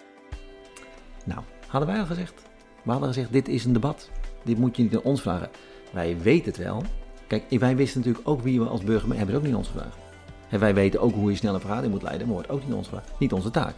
[1.25, 2.33] Nou, hadden wij al gezegd.
[2.83, 4.09] We hadden gezegd, dit is een debat.
[4.43, 5.49] Dit moet je niet aan ons vragen.
[5.91, 6.83] Wij weten het wel.
[7.27, 9.17] Kijk, wij wisten natuurlijk ook wie we als burgemeester...
[9.17, 9.97] Hebben het ook niet aan ons gevraagd.
[10.49, 12.27] En wij weten ook hoe je snel een moet leiden.
[12.27, 12.89] Maar wordt ook niet ons.
[13.19, 13.75] Niet onze taak.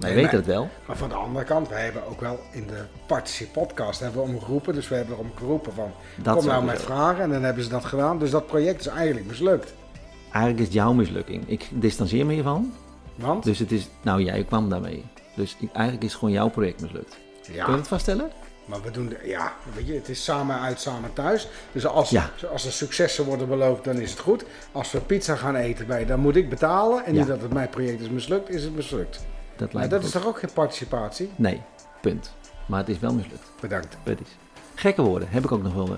[0.00, 0.68] Wij Nee, weten het wel.
[0.86, 4.28] Maar van de andere kant, wij hebben ook wel in de Participe podcast hebben we
[4.28, 4.74] om geroepen.
[4.74, 7.22] Dus we hebben erom geroepen van, Dat kom nou met vragen.
[7.22, 8.18] En dan hebben ze dat gedaan.
[8.18, 9.72] Dus dat project is eigenlijk mislukt.
[10.22, 11.48] Eigenlijk is het jouw mislukking.
[11.48, 12.72] Ik distancieer me hiervan.
[13.14, 13.88] Want, Dus het is...
[14.02, 15.04] Nou, jij kwam daarmee.
[15.36, 17.16] Dus ik- eigenlijk is gewoon jouw project mislukt.
[17.52, 18.30] ja, Kun je het vaststellen?
[18.64, 21.48] maar we doen, de, ja, weet je, het is samen uit, samen thuis.
[21.72, 22.30] Dus als, Ja.
[22.52, 24.44] als er successen worden beloofd, dan is het goed.
[24.72, 27.04] Als we pizza gaan eten bij, dan moet ik betalen.
[27.04, 27.18] En Ja.
[27.18, 29.20] niet dat het mijn project is mislukt, is het mislukt.
[29.60, 31.30] Dat Maar lijkt dat is toch ook geen participatie?
[31.36, 31.62] Nee,
[32.00, 32.32] punt.
[32.66, 33.52] Maar het is wel mislukt.
[33.60, 33.96] Bedankt.
[34.04, 34.14] Is.
[34.74, 35.86] Gekke woorden heb ik ook nog wel.
[35.86, 35.92] eh.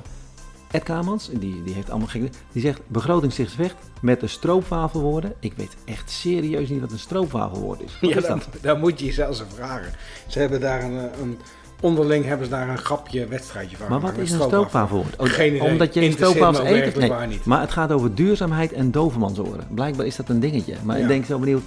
[0.70, 2.29] Ed Kamans, die, die heeft allemaal gekke...
[2.53, 5.35] Die zegt begrotingsdichtsvecht met de stroopwafelwoorden.
[5.40, 7.98] Ik weet echt serieus niet wat een stroopwafelwoord is.
[8.01, 8.48] Wat Ja, is dat?
[8.61, 9.92] dan moet je jezelf eens vragen.
[10.27, 11.38] Ze hebben daar een, eh, een
[11.81, 15.16] onderling hebben ze daar een grapje wedstrijdje van Maar wat is een stroopwafelwoord?
[15.16, 15.62] Oh.
[15.62, 16.96] Omdat je stroopwafels eet?
[16.96, 17.44] Nee, niet.
[17.44, 19.66] maar het gaat over duurzaamheid en dovermansoren.
[19.70, 20.75] Blijkbaar is dat een dingetje.
[20.85, 21.03] Maar Ja.
[21.03, 21.62] ik denk zo benieuwd...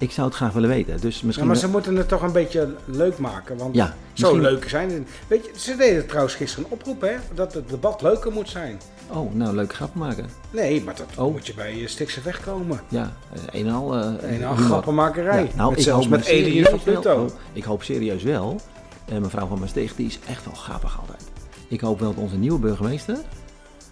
[0.00, 1.00] Ik zou het graag willen weten.
[1.00, 1.46] Dus Ja, misschien...
[1.46, 3.56] maar ze moeten het toch een beetje leuk maken.
[3.56, 5.02] Want Ja, zo misschien- leuk zijn ze.
[5.28, 7.14] Weet je, ze deden trouwens gisteren een oproep, hè?
[7.34, 8.80] Dat het debat leuker moet zijn.
[9.12, 10.28] Oh, nou, leuke grap maken.
[10.50, 11.32] Nee, maar dat Oh.
[11.32, 12.80] moet je bij je Stikse wegkomen.
[12.88, 13.94] Ja, eh, een en al...
[13.94, 15.42] eh, Een en al grappenmakerij.
[15.42, 17.22] Ja, nou, Met ik zelfs hoop met Edie serieus van wel- Pluto.
[17.24, 18.60] oh, ik hoop serieus wel.
[19.08, 21.22] En mevrouw van Maastricht, die is echt wel grappig altijd.
[21.68, 23.16] ik hoop wel dat onze nieuwe burgemeester,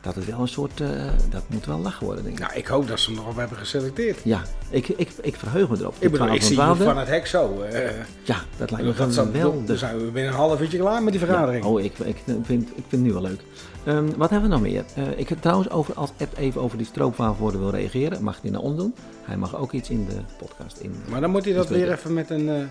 [0.00, 0.88] dat het wel een soort, eh,
[1.30, 2.42] dat moet wel lachen worden, denk ik.
[2.46, 4.18] Nou, ik hoop dat ze hem nog op hebben geselecteerd.
[4.24, 5.94] Ja, ik, ik, ik verheug me erop.
[5.98, 6.84] Ik bedoel, 12 ik zie van je 12e.
[6.84, 7.60] van het hek zo.
[7.62, 7.90] eh,
[8.22, 11.12] Ja, dat lijkt me dat zou, dan zijn we binnen een half uurtje klaar met
[11.12, 11.64] die vergadering.
[11.64, 13.40] Ja, oh, ik, ik, vind, ik vind het nu wel leuk.
[13.84, 14.84] Ehm, wat hebben we nog meer?
[14.94, 18.50] Eh, ik heb trouwens over, als Ed even over die stroopwafelwoorden wil reageren, mag hij
[18.50, 18.94] naar ons doen.
[19.22, 20.94] Hij mag ook iets in de podcast in.
[21.08, 22.68] Maar dan moet hij dat weer even met een,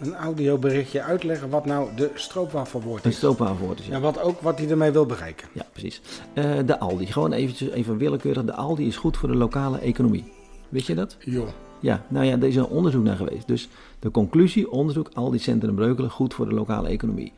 [0.00, 3.16] een audioberichtje uitleggen wat nou de stroopwafelwoord Een is.
[3.16, 3.86] stroopwafelwoord is.
[3.86, 3.92] Ja.
[3.94, 5.48] Ja, wat ook wat hij ermee wil bereiken.
[5.52, 6.00] ja, precies.
[6.32, 8.44] Eh, de Aldi, gewoon eventjes, even willekeurig.
[8.44, 10.32] De Aldi is goed voor de lokale economie.
[10.68, 11.16] Wist je dat?
[11.20, 11.48] Joh.
[11.80, 13.46] Ja, nou ja, er is een onderzoek naar geweest.
[13.46, 17.32] Dus de conclusie, onderzoek, Aldi Centrum Breukelen, goed voor de lokale economie.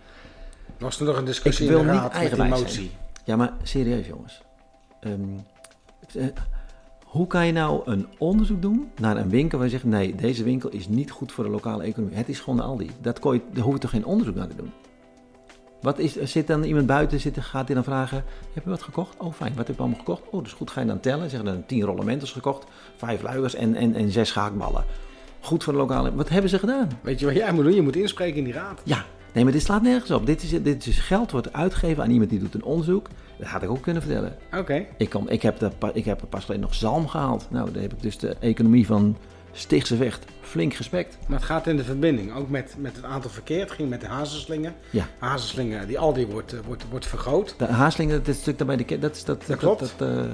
[0.78, 2.90] Was er nog een discussie Ik wil in de niet raad met die eigenwijs motie?
[3.24, 4.42] Ja, maar serieus jongens.
[5.00, 5.20] Ehm,
[6.14, 6.26] eh,
[7.08, 9.84] hoe kan je nou een onderzoek doen naar een winkel waar je zegt...
[9.84, 12.16] nee, deze winkel is niet goed voor de lokale economie.
[12.16, 12.90] Het is gewoon de Aldi.
[13.00, 14.72] Dat kon je, daar hoef je toch geen onderzoek naar te doen?
[15.80, 18.24] Wat is, zit dan iemand buiten, zit, gaat hij dan vragen...
[18.52, 19.16] heb je wat gekocht?
[19.16, 19.54] Oh, fijn.
[19.56, 20.22] Wat heb je allemaal gekocht?
[20.30, 21.30] Oh, dus goed, ga je dan tellen.
[21.30, 22.66] Zeggen dan tien rollen mentos gekocht,
[22.96, 24.84] vijf luiers en, en, en zes schaakballen.
[25.40, 26.14] Goed voor de lokale...
[26.14, 26.88] Wat hebben ze gedaan?
[27.02, 27.74] Weet je wat jij moet doen?
[27.74, 28.80] Je moet inspreken in die raad.
[28.84, 30.26] Ja, nee, maar dit slaat nergens op.
[30.26, 33.06] Dit is, dit is geld wordt uitgegeven aan iemand die doet een onderzoek.
[33.38, 34.36] Dat had ik ook kunnen vertellen.
[34.56, 34.86] Oké.
[34.96, 37.46] Ik, kom, ik, heb, de, pa- ik heb er pas geleden nog zalm gehaald.
[37.50, 39.16] Nou, daar heb ik dus de economie van
[39.52, 41.18] Stichtse Vecht flink gespekt.
[41.26, 43.60] Maar het gaat in de verbinding, ook met, met het aantal verkeer.
[43.60, 44.74] Het ging met de hazenslingen.
[44.90, 45.06] Ja.
[45.18, 47.54] Hazenslingen, die Aldi wordt, eh, wordt, wordt vergroot.
[47.58, 49.80] De Haasling, dat is stuk daarbij, de, dat is dat, dat, klopt.
[49.80, 50.24] dat, dat, eh,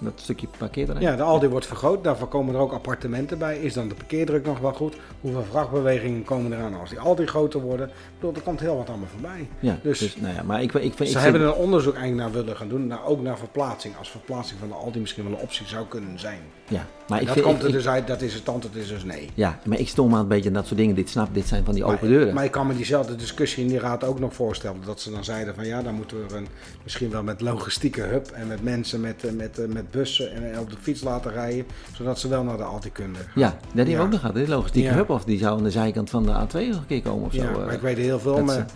[0.00, 1.06] dat stukje parkeerterrein.
[1.06, 2.04] Ja, de Aldi wordt vergroot.
[2.04, 3.58] Daarvoor komen er ook appartementen bij.
[3.58, 4.96] Is dan de parkeerdruk nog wel goed?
[5.20, 7.88] Hoeveel vrachtbewegingen komen eraan als die Aldi groter worden?
[7.88, 9.48] Ik bedoel, er komt heel wat allemaal voorbij.
[9.60, 12.40] Ja, Dus- dus, nou ja, maar ik, ik, ik, Ze hebben een onderzoek eigenlijk naar
[12.42, 13.96] willen gaan doen, naar, ook naar verplaatsing.
[13.98, 16.40] Als verplaatsing van de Aldi misschien wel een optie zou kunnen zijn.
[16.68, 18.88] ja, maar ik dat vind, komt er ik- dus uit, dat is het antwoord, is
[18.88, 19.30] dus nee.
[19.34, 20.94] ja, maar ik stom aan een beetje aan dat soort dingen.
[20.94, 22.34] Dit snap, dit zijn van die open maar, deuren.
[22.34, 24.76] Maar ik kan me diezelfde discussie in die raad ook nog voorstellen.
[24.84, 26.46] Dat ze dan zeiden van ja, dan moeten we een,
[26.82, 30.52] misschien wel met logistieke hub en met mensen met, eh, met, eh, met bussen en
[30.52, 31.66] eh, op de fiets laten rijden.
[31.92, 33.20] Zodat ze wel naar de Aldi kunnen.
[33.34, 34.00] ja, dat hebben we Ja.
[34.04, 34.34] ook nog gehad.
[34.34, 34.94] De logistieke Ja.
[34.94, 37.32] hub of die zou aan de zijkant van de A2 nog een keer komen of
[37.32, 37.58] Ja, zo.
[37.58, 37.74] maar eh.
[37.74, 38.42] ik weet heel veel.
[38.44, 38.66] Maar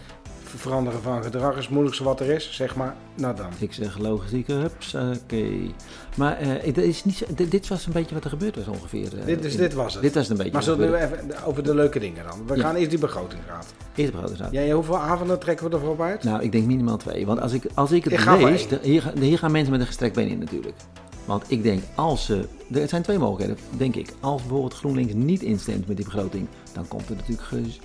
[0.57, 2.95] veranderen van gedrag is het moeilijkste wat er is, zeg maar.
[3.15, 3.47] Nou dan.
[3.59, 5.45] Ik zeg logistieke hups, oké.
[6.15, 8.67] Maar eh, het is niet zo, dit, dit was een beetje wat er gebeurd was
[8.67, 9.19] ongeveer.
[9.19, 10.03] eh, Dit, is, in- dit was het.
[10.03, 12.47] Dit was een beetje maar zullen we even over de leuke dingen dan?
[12.47, 12.63] We Ja.
[12.63, 13.67] gaan eerst die begrotingsraad.
[13.95, 14.53] Eerst begrotingsraad.
[14.53, 16.23] Ja, hoeveel avonden trekken we ervoor uit?
[16.25, 17.27] Nou, ik denk minimaal twee.
[17.27, 19.81] Want als ik, als ik het Ik lees, de- hier, ga- hier gaan mensen met
[19.81, 20.77] een gestrekt been in natuurlijk.
[21.25, 22.45] Want ik denk, als ze...
[22.73, 24.09] Er zijn twee mogelijkheden, denk ik.
[24.21, 27.43] Als bijvoorbeeld GroenLinks niet instemt met die begroting, dan komt er natuurlijk...
[27.49, 27.79] Gez,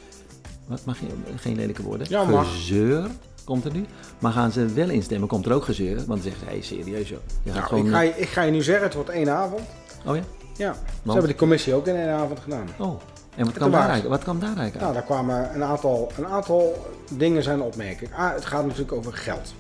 [0.68, 1.06] wat mag je...
[1.36, 2.08] Geen lelijke woorden.
[2.10, 2.26] Ja.
[2.44, 3.08] Gezeur
[3.50, 3.86] komt er nu.
[4.20, 5.96] Maar gaan ze wel instemmen, komt er ook gezeur.
[5.96, 7.20] Want dan zeggen ze, hey, serieus joh.
[7.44, 7.86] Je gaat Nou, gewoon...
[7.86, 9.62] ik, ga je, ik ga je nu zeggen, het wordt één avond.
[10.06, 10.22] Oh ja?
[10.56, 12.68] Ja, ze hebben de commissie ook in één avond gedaan.
[12.78, 13.02] Oh.
[13.36, 16.86] En wat kwam, daar wat kwam daar eigenlijk Nou, daar kwamen een aantal, een aantal
[17.10, 18.10] dingen zijn opmerking.
[18.16, 19.54] Ah, het gaat natuurlijk over geld.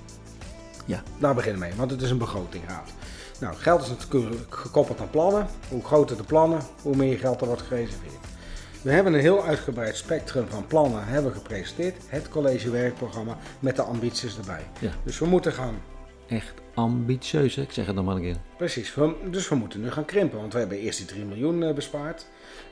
[0.86, 1.02] Ja.
[1.18, 2.90] Daar beginnen we mee, want het is een begrotingraad.
[3.40, 5.48] Nou, geld is natuurlijk gekoppeld aan plannen.
[5.70, 8.14] Hoe groter de plannen, hoe meer geld er wordt gereserveerd.
[8.82, 11.96] We hebben een heel uitgebreid spectrum van plannen hebben gepresenteerd.
[12.08, 14.64] Het collegewerkprogramma met de ambities erbij.
[14.80, 14.92] Ja.
[15.04, 15.76] Dus we moeten gaan
[16.30, 17.62] Echt ambitieus, hè?
[17.62, 18.36] Ik zeg het nog maar een keer.
[18.58, 18.94] Precies,
[19.32, 22.26] dus we moeten nu gaan krimpen, want we hebben eerst die 3 miljoen eh, bespaard.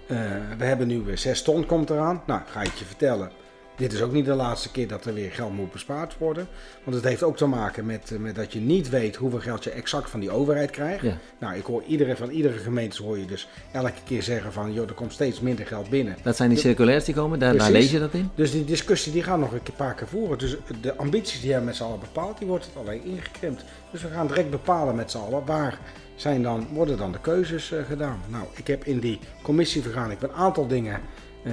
[0.07, 0.17] Eh,
[0.57, 2.23] we hebben nu weer 6 ton komt eraan.
[2.25, 3.31] Nou, ga ik je vertellen.
[3.77, 6.47] Dit is ook niet de laatste keer dat er weer geld moet bespaard worden.
[6.83, 9.63] Want het heeft ook te maken met, eh, met dat je niet weet hoeveel geld
[9.63, 11.03] je exact van die overheid krijgt.
[11.03, 11.17] Ja.
[11.39, 14.73] Nou, ik hoor iedereen van iedere gemeente hoor je dus elke keer zeggen van...
[14.73, 16.15] joh, er komt steeds minder geld binnen.
[16.23, 18.29] Dat zijn die circulairs die komen, daar, lees je dat in.
[18.35, 20.37] Dus die discussie die gaan nog een paar keer voeren.
[20.37, 23.63] Dus de ambities die hebben met z'n allen bepaald, die wordt het alleen ingekrimpt.
[23.91, 25.79] Dus we gaan direct bepalen met z'n allen waar
[26.15, 28.19] zijn dan, worden dan de keuzes eh, gedaan.
[28.27, 31.01] Nou, ik heb in die commissievergadering een aantal dingen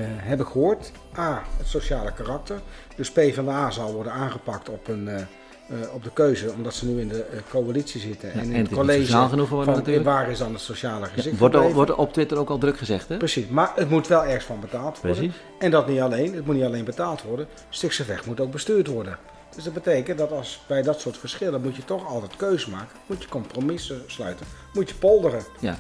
[0.03, 0.93] heb ik gehoord.
[1.19, 2.61] A, het sociale karakter.
[2.97, 7.01] Dus PvdA zal worden aangepakt op, een, eh, eh, op de keuze, omdat ze nu
[7.01, 8.33] in de eh, coalitie zitten.
[8.33, 10.07] en in en het college genoeg geworden van, natuurlijk.
[10.07, 12.79] waar is dan het sociale gezicht Ja, wordt, al- wordt op Twitter ook al druk
[12.79, 13.17] gezegd, hè?
[13.17, 15.19] Precies, maar het moet wel ergens van betaald worden.
[15.19, 15.43] Precies.
[15.59, 18.87] En dat niet alleen, het moet niet alleen betaald worden, Stichtse Weg moet ook bestuurd
[18.87, 19.19] worden.
[19.55, 22.97] Dus dat betekent dat als bij dat soort verschillen moet je toch altijd keuze maken,
[23.07, 25.43] moet je compromissen sluiten, moet je polderen.
[25.61, 25.77] Ja.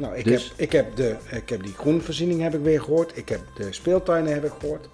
[0.00, 3.16] Nou, ik, Dus- heb, ik, heb de, ik heb die groenvoorziening heb ik weer gehoord,
[3.16, 4.88] ik heb de speeltuinen heb ik gehoord,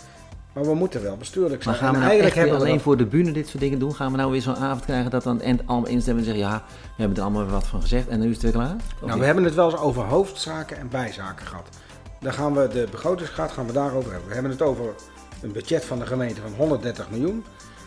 [0.52, 1.74] maar we moeten wel bestuurlijk zijn.
[1.74, 3.94] Maar gaan we nou echt we alleen dat- voor de bühne dit soort dingen doen?
[3.94, 6.50] Gaan we nou weer zo'n avond krijgen dat dan en allemaal instemmen en zeggen...
[6.50, 8.74] ja, we hebben er allemaal wat van gezegd en nu is het weer klaar?
[8.74, 9.18] Of Nou, niet?
[9.20, 11.68] we hebben het wel eens over hoofdzaken en bijzaken gehad.
[12.20, 14.28] Dan gaan we de begrotingsgraad gaan we daarover hebben.
[14.28, 14.84] We hebben het over
[15.42, 17.44] een budget van de gemeente van 130 miljoen.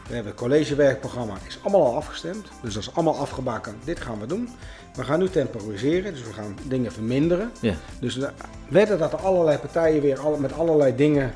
[0.10, 2.48] We hebben het collegewerkprogramma, is allemaal al afgestemd.
[2.62, 3.76] Dus dat is allemaal afgebakend.
[3.86, 4.50] Dit gaan we doen.
[4.96, 7.52] We gaan nu temporiseren, dus we gaan dingen verminderen.
[7.60, 7.74] Ja.
[8.00, 8.30] Dus we
[8.68, 11.34] wedden dat er allerlei partijen weer met allerlei dingen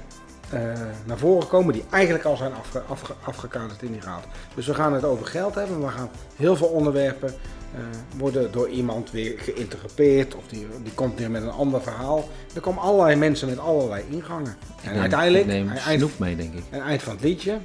[0.50, 0.60] eh,
[1.06, 4.24] naar voren komen die eigenlijk al zijn afge, afge- afgekaderd in die raad.
[4.56, 7.80] Dus we gaan het over geld hebben, we gaan heel veel onderwerpen eh,
[8.18, 12.30] worden door iemand weer geïnterpreteerd of die, die komt weer met een ander verhaal.
[12.56, 14.56] Er komen allerlei mensen met allerlei ingangen.
[14.84, 16.64] En neem- uiteindelijk, neem eind, mee, denk ik.
[16.72, 17.58] aan eind van het liedje,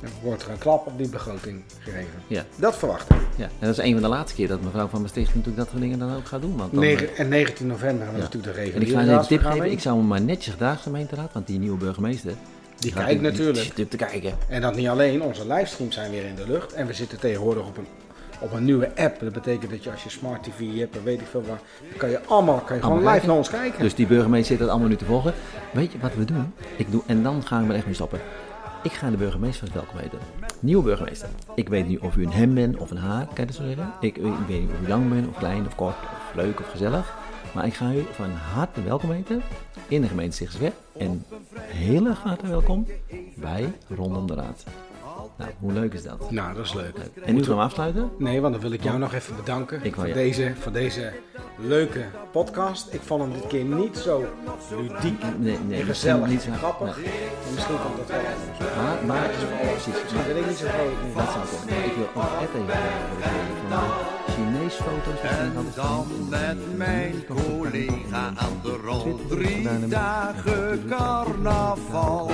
[0.00, 2.08] dan wordt er een klap op die begroting gegeven.
[2.26, 2.44] Ja.
[2.56, 3.16] Dat verwacht ik.
[3.36, 5.68] Ja, en dat is een van de laatste keer dat mevrouw van Maastricht natuurlijk dat
[5.68, 6.56] soort dingen dan ook gaat doen.
[6.56, 8.24] Want dan, Negen- en 19 november hebben we Ja.
[8.24, 9.70] natuurlijk de En ik ga een tip geven.
[9.70, 12.32] Ik zou hem maar netjes gedaagd gemeenteraad, want die nieuwe burgemeester...
[12.78, 13.76] Die kijkt natuurlijk.
[13.76, 14.32] Die te kijken.
[14.48, 16.72] En dat niet alleen, onze livestreams zijn weer in de lucht.
[16.72, 17.86] En we zitten tegenwoordig op een,
[18.40, 19.20] op een nieuwe app.
[19.20, 21.98] Dat betekent dat je als je smart tv hebt en weet ik veel waar, dan
[21.98, 23.82] kan je allemaal kan je gewoon live naar ons kijken.
[23.82, 25.34] Dus die burgemeester zit dat allemaal nu te volgen.
[25.72, 26.52] Weet je wat we doen?
[26.76, 28.20] Ik doe, en dan gaan we er echt mee stoppen.
[28.82, 30.18] Ik ga de burgemeester welkom heten.
[30.60, 31.28] Nieuwe burgemeester.
[31.54, 33.76] Ik weet niet of u een hem bent of een haar, kan je?
[34.00, 37.16] Ik, weet niet of u lang bent of klein of kort of leuk of gezellig.
[37.54, 39.42] Maar ik ga u van harte welkom heten
[39.88, 40.72] in de gemeente Sichtsweg.
[40.96, 41.24] En
[41.56, 42.86] heel erg harte welkom
[43.34, 44.64] bij Rondom de Raad.
[45.36, 46.30] Nou, hoe leuk is dat?
[46.30, 46.94] nou, dat is leuk.
[47.24, 48.10] En nu gaan we afsluiten.
[48.18, 51.12] Nee, want dan wil ik jou nog even bedanken Ik voor, je- deze, voor deze
[51.58, 52.92] leuke podcast.
[52.92, 54.24] Ik vond hem dit keer niet zo
[54.70, 56.96] ludiek Nee, nee, en gezellig niet zo- en grappig.
[56.96, 57.06] nee.
[57.54, 58.74] Misschien komt dat wel anders.
[58.76, 59.28] Maar, maar
[59.70, 60.02] precies.
[60.02, 61.04] Misschien ben ik niet zo groot.
[61.04, 61.14] niet.
[61.16, 61.84] Dat zou kunnen.
[61.84, 62.66] Ik wil ook echt even van
[63.68, 65.20] de Chinees foto's.
[65.22, 69.28] Altijd dan met mijn collega aan de rond.
[69.28, 72.30] Drie dagen carnaval.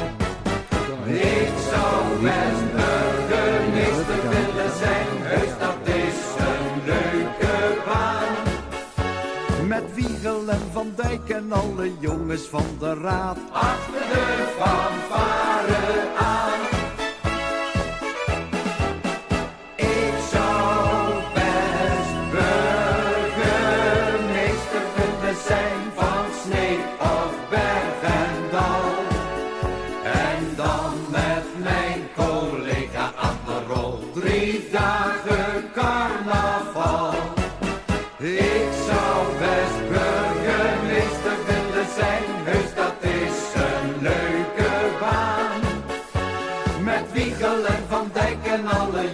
[1.07, 2.73] Ik zou best
[3.29, 8.35] burgemeester willen zijn, heus dat is een leuke baan.
[9.67, 13.39] Met Wiegel en Van Dijk en alle jongens van de raad.
[13.53, 16.06] Achter de fanfare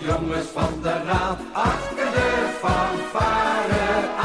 [0.06, 4.21] jongens van de raad achter de fanfare.